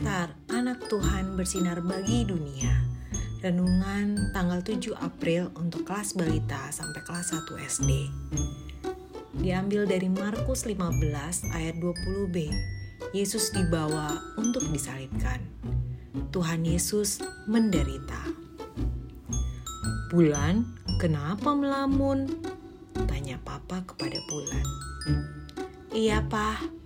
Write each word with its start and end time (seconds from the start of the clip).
Star, 0.00 0.32
anak 0.48 0.88
Tuhan 0.88 1.36
bersinar 1.36 1.84
bagi 1.84 2.24
dunia. 2.24 2.72
Renungan 3.44 4.32
tanggal 4.32 4.64
7 4.64 4.96
April 4.96 5.52
untuk 5.60 5.84
kelas 5.84 6.16
balita 6.16 6.72
sampai 6.72 7.04
kelas 7.04 7.36
1 7.36 7.44
SD. 7.68 8.08
Diambil 9.44 9.84
dari 9.84 10.08
Markus 10.08 10.64
15 10.64 11.52
ayat 11.52 11.76
20b. 11.76 12.48
Yesus 13.12 13.52
dibawa 13.52 14.16
untuk 14.40 14.64
disalibkan. 14.72 15.44
Tuhan 16.32 16.64
Yesus 16.64 17.20
menderita. 17.44 18.24
Bulan, 20.08 20.64
kenapa 20.96 21.52
melamun? 21.52 22.24
Tanya 23.04 23.36
papa 23.44 23.84
kepada 23.84 24.16
Bulan. 24.32 24.64
Iya, 25.92 26.24
Pak 26.24 26.80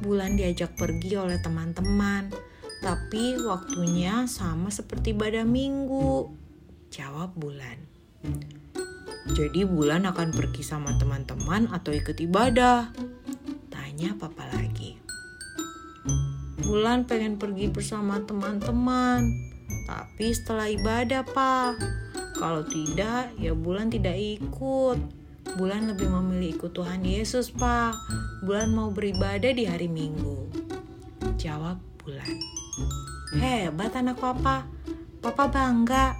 Bulan 0.00 0.36
diajak 0.36 0.76
pergi 0.80 1.12
oleh 1.16 1.36
teman-teman, 1.44 2.32
tapi 2.80 3.36
waktunya 3.40 4.24
sama 4.24 4.72
seperti 4.72 5.12
pada 5.12 5.44
minggu. 5.44 6.32
Jawab 6.90 7.36
Bulan. 7.36 7.78
Jadi 9.30 9.62
Bulan 9.68 10.08
akan 10.08 10.32
pergi 10.34 10.64
sama 10.64 10.96
teman-teman 10.96 11.70
atau 11.70 11.94
ikut 11.94 12.18
ibadah? 12.18 12.90
Tanya 13.70 14.16
papa 14.16 14.48
lagi. 14.50 14.98
Bulan 16.60 17.04
pengen 17.04 17.36
pergi 17.36 17.72
bersama 17.72 18.20
teman-teman, 18.24 19.26
tapi 19.86 20.30
setelah 20.30 20.70
ibadah, 20.70 21.26
Pak. 21.26 21.82
Kalau 22.36 22.62
tidak, 22.68 23.34
ya 23.36 23.52
Bulan 23.52 23.90
tidak 23.90 24.16
ikut. 24.16 24.98
Bulan 25.58 25.90
lebih 25.90 26.08
memilih 26.08 26.56
ikut 26.60 26.72
Tuhan 26.72 27.02
Yesus, 27.02 27.50
Pak. 27.50 27.96
Bulan 28.46 28.70
mau 28.70 28.94
beribadah 28.94 29.50
di 29.50 29.66
hari 29.66 29.90
Minggu. 29.90 30.46
Jawab 31.40 31.82
Bulan. 32.00 32.59
Hebat 33.36 33.94
anak 33.96 34.18
papa. 34.18 34.66
Papa 35.20 35.52
bangga, 35.52 36.16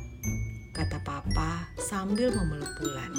kata 0.77 1.01
papa 1.01 1.73
sambil 1.81 2.31
memeluk 2.37 2.69
Bulan. 2.77 3.12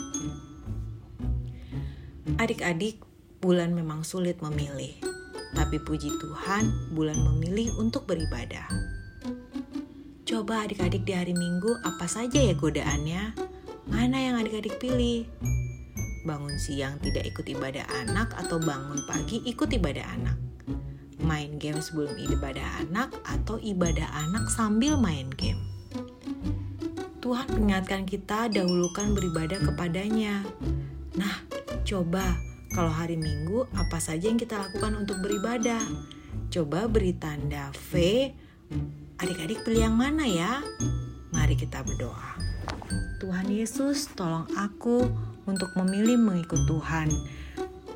Adik-adik, 2.38 3.02
Bulan 3.42 3.74
memang 3.74 4.06
sulit 4.06 4.38
memilih. 4.46 4.94
Tapi 5.58 5.82
puji 5.82 6.14
Tuhan, 6.22 6.94
Bulan 6.94 7.18
memilih 7.18 7.74
untuk 7.82 8.06
beribadah. 8.06 8.70
Coba 10.24 10.70
adik-adik 10.70 11.04
di 11.04 11.14
hari 11.18 11.34
Minggu 11.34 11.82
apa 11.82 12.06
saja 12.06 12.38
ya 12.38 12.54
godaannya? 12.54 13.34
Mana 13.90 14.18
yang 14.22 14.38
adik-adik 14.38 14.78
pilih? 14.78 15.26
bangun 16.22 16.54
siang 16.58 17.02
tidak 17.02 17.34
ikut 17.34 17.46
ibadah 17.50 17.86
anak 18.06 18.34
atau 18.38 18.62
bangun 18.62 19.02
pagi 19.10 19.42
ikut 19.46 19.70
ibadah 19.74 20.06
anak. 20.18 20.51
Main 21.22 21.62
game 21.62 21.78
sebelum 21.78 22.18
ibadah 22.18 22.66
anak 22.82 23.14
atau 23.24 23.62
ibadah 23.62 24.10
anak 24.26 24.50
sambil 24.50 24.98
main 24.98 25.30
game. 25.38 25.62
Tuhan 27.22 27.46
mengingatkan 27.54 28.10
kita 28.10 28.50
dahulukan 28.50 29.14
beribadah 29.14 29.62
kepadanya. 29.62 30.42
Nah, 31.14 31.46
coba 31.86 32.26
kalau 32.74 32.90
hari 32.90 33.14
Minggu 33.14 33.70
apa 33.78 34.02
saja 34.02 34.26
yang 34.26 34.42
kita 34.42 34.58
lakukan 34.58 34.98
untuk 34.98 35.22
beribadah? 35.22 35.86
Coba 36.50 36.90
beri 36.90 37.14
tanda 37.14 37.70
V. 37.94 38.32
Adik-adik 39.22 39.62
pilih 39.62 39.86
yang 39.86 39.96
mana 39.96 40.26
ya? 40.26 40.66
Mari 41.30 41.54
kita 41.54 41.86
berdoa. 41.86 42.42
Tuhan 43.22 43.54
Yesus, 43.54 44.10
tolong 44.18 44.50
aku 44.58 45.06
untuk 45.46 45.70
memilih 45.78 46.18
mengikut 46.18 46.66
Tuhan 46.66 47.14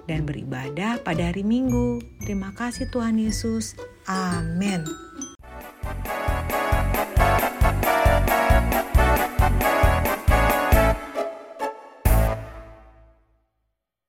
dan 0.06 0.26
beribadah 0.26 1.02
pada 1.02 1.34
hari 1.34 1.42
Minggu. 1.42 2.02
Terima 2.22 2.54
kasih 2.54 2.90
Tuhan 2.94 3.18
Yesus. 3.18 3.74
Amin. 4.06 4.86